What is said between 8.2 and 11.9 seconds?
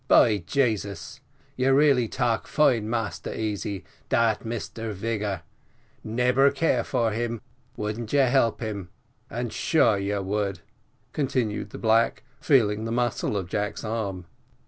lik him and sure you would," continued the